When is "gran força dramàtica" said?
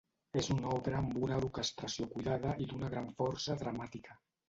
2.97-4.23